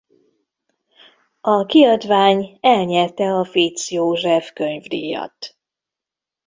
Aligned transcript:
A 1.41 1.65
kiadvány 1.65 2.57
elnyerte 2.61 3.23
a 3.33 3.45
Fitz 3.45 3.91
József-könyvdíjat. 3.91 5.57